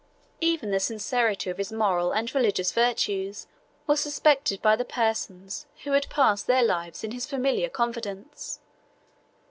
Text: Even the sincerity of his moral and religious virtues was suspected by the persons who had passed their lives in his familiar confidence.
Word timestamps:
Even 0.39 0.71
the 0.71 0.79
sincerity 0.79 1.51
of 1.51 1.59
his 1.59 1.71
moral 1.71 2.11
and 2.11 2.33
religious 2.33 2.71
virtues 2.71 3.45
was 3.85 3.99
suspected 4.01 4.59
by 4.59 4.75
the 4.75 4.83
persons 4.83 5.67
who 5.83 5.91
had 5.91 6.09
passed 6.09 6.47
their 6.47 6.63
lives 6.63 7.03
in 7.03 7.11
his 7.11 7.27
familiar 7.27 7.69
confidence. 7.69 8.59